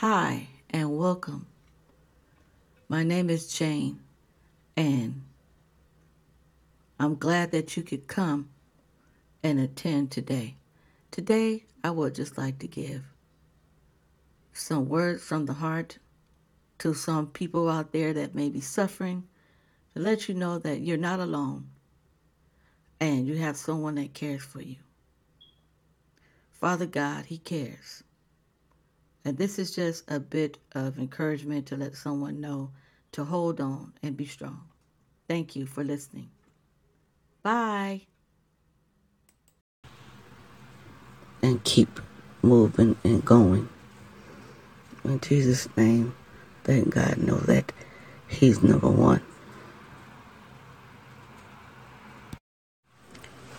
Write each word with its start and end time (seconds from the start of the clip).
Hi, 0.00 0.48
and 0.68 0.94
welcome. 0.94 1.46
My 2.86 3.02
name 3.02 3.30
is 3.30 3.50
Jane, 3.50 4.00
and 4.76 5.22
I'm 7.00 7.14
glad 7.14 7.50
that 7.52 7.78
you 7.78 7.82
could 7.82 8.06
come 8.06 8.50
and 9.42 9.58
attend 9.58 10.10
today. 10.10 10.56
Today, 11.10 11.64
I 11.82 11.92
would 11.92 12.14
just 12.14 12.36
like 12.36 12.58
to 12.58 12.68
give 12.68 13.04
some 14.52 14.86
words 14.86 15.22
from 15.22 15.46
the 15.46 15.54
heart 15.54 15.96
to 16.80 16.92
some 16.92 17.28
people 17.28 17.70
out 17.70 17.92
there 17.92 18.12
that 18.12 18.34
may 18.34 18.50
be 18.50 18.60
suffering 18.60 19.26
to 19.94 20.00
let 20.00 20.28
you 20.28 20.34
know 20.34 20.58
that 20.58 20.82
you're 20.82 20.98
not 20.98 21.20
alone 21.20 21.70
and 23.00 23.26
you 23.26 23.36
have 23.36 23.56
someone 23.56 23.94
that 23.94 24.12
cares 24.12 24.42
for 24.42 24.60
you. 24.60 24.76
Father 26.52 26.84
God, 26.84 27.24
He 27.24 27.38
cares. 27.38 28.02
And 29.26 29.36
this 29.36 29.58
is 29.58 29.74
just 29.74 30.08
a 30.08 30.20
bit 30.20 30.56
of 30.76 30.98
encouragement 30.98 31.66
to 31.66 31.76
let 31.76 31.96
someone 31.96 32.40
know 32.40 32.70
to 33.10 33.24
hold 33.24 33.60
on 33.60 33.92
and 34.00 34.16
be 34.16 34.24
strong. 34.24 34.68
Thank 35.26 35.56
you 35.56 35.66
for 35.66 35.82
listening. 35.82 36.30
Bye. 37.42 38.02
And 41.42 41.64
keep 41.64 41.98
moving 42.40 42.94
and 43.02 43.24
going. 43.24 43.68
In 45.02 45.18
Jesus' 45.18 45.68
name, 45.76 46.14
thank 46.62 46.90
God 46.90 47.18
know 47.18 47.38
that 47.38 47.72
He's 48.28 48.62
number 48.62 48.88
one. 48.88 49.22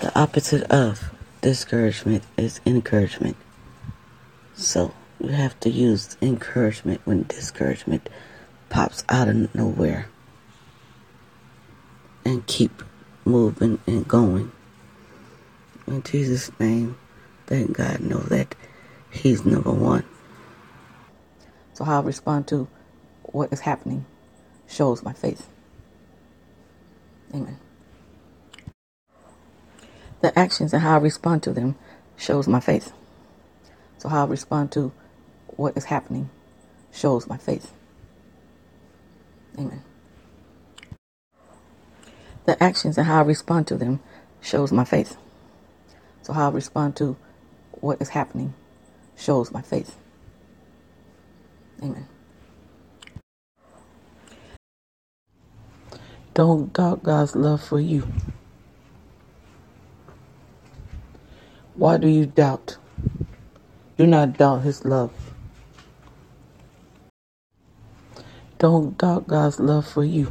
The 0.00 0.18
opposite 0.18 0.62
of 0.70 1.12
discouragement 1.42 2.24
is 2.38 2.62
encouragement. 2.64 3.36
So 4.54 4.94
you 5.20 5.28
have 5.30 5.58
to 5.60 5.70
use 5.70 6.16
encouragement 6.22 7.00
when 7.04 7.24
discouragement 7.24 8.08
pops 8.68 9.04
out 9.08 9.28
of 9.28 9.54
nowhere. 9.54 10.08
And 12.24 12.46
keep 12.46 12.82
moving 13.24 13.78
and 13.86 14.06
going. 14.06 14.52
In 15.86 16.02
Jesus' 16.02 16.50
name, 16.60 16.96
thank 17.46 17.72
God 17.76 18.00
know 18.00 18.18
that 18.18 18.54
He's 19.10 19.44
number 19.44 19.72
one. 19.72 20.04
So 21.74 21.84
how 21.84 22.00
I 22.00 22.04
respond 22.04 22.46
to 22.48 22.68
what 23.22 23.52
is 23.52 23.60
happening 23.60 24.04
shows 24.68 25.02
my 25.02 25.12
faith. 25.12 25.48
Amen. 27.34 27.58
The 30.20 30.38
actions 30.38 30.72
and 30.72 30.82
how 30.82 30.94
I 30.94 30.98
respond 30.98 31.42
to 31.44 31.52
them 31.52 31.76
shows 32.16 32.46
my 32.46 32.60
faith. 32.60 32.92
So 33.98 34.08
how 34.08 34.24
I 34.24 34.28
respond 34.28 34.72
to 34.72 34.92
what 35.60 35.76
is 35.76 35.84
happening 35.84 36.30
shows 36.90 37.28
my 37.28 37.36
faith. 37.36 37.70
Amen. 39.58 39.82
The 42.46 42.60
actions 42.62 42.96
and 42.96 43.06
how 43.06 43.18
I 43.18 43.24
respond 43.24 43.66
to 43.66 43.76
them 43.76 44.00
shows 44.40 44.72
my 44.72 44.84
faith. 44.84 45.18
So 46.22 46.32
how 46.32 46.48
I 46.48 46.52
respond 46.52 46.96
to 46.96 47.14
what 47.72 48.00
is 48.00 48.08
happening 48.08 48.54
shows 49.18 49.52
my 49.52 49.60
faith. 49.60 49.98
Amen. 51.82 52.08
Don't 56.32 56.72
doubt 56.72 57.02
God's 57.02 57.36
love 57.36 57.62
for 57.62 57.78
you. 57.78 58.08
Why 61.74 61.98
do 61.98 62.08
you 62.08 62.24
doubt? 62.24 62.78
Do 63.98 64.06
not 64.06 64.38
doubt 64.38 64.62
his 64.62 64.86
love. 64.86 65.29
Don't 68.60 68.98
doubt 68.98 69.26
God's 69.26 69.58
love 69.58 69.86
for 69.86 70.04
you. 70.04 70.30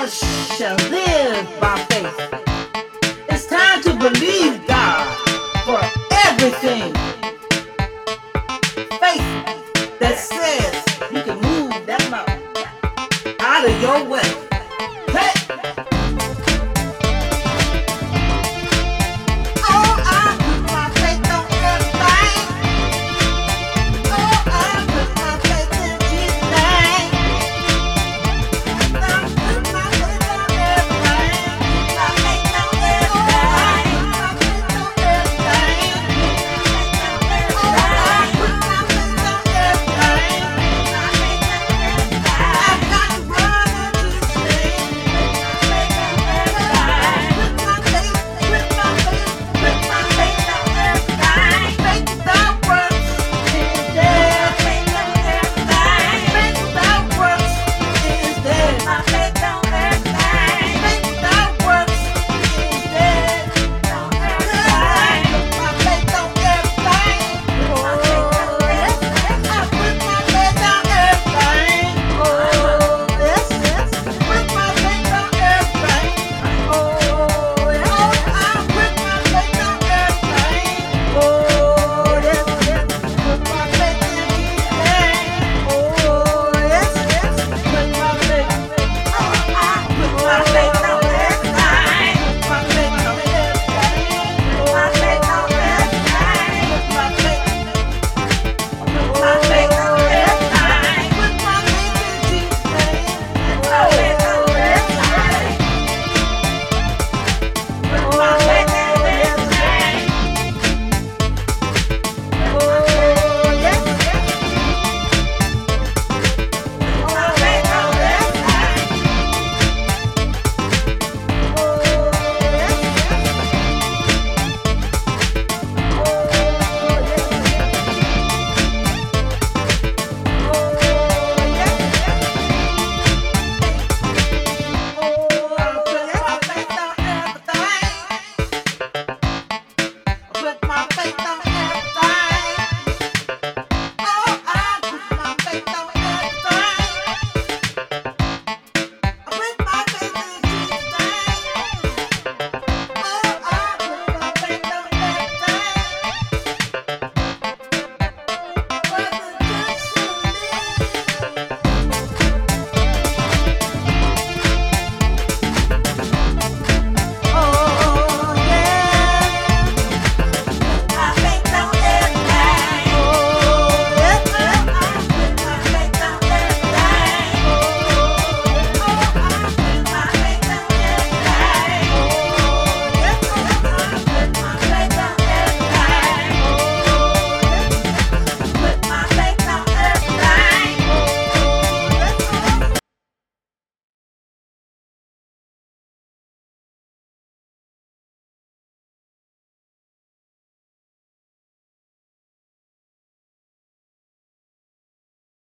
just 0.00 0.22
shall 0.56 0.76
live 0.90 1.60
by 1.60 1.76
faith. 1.90 2.27